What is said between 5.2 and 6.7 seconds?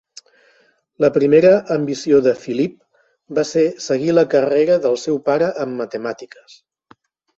pare en matemàtiques.